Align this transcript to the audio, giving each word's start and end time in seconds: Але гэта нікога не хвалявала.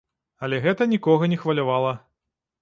Але 0.47 0.59
гэта 0.63 0.87
нікога 0.93 1.29
не 1.35 1.39
хвалявала. 1.43 1.93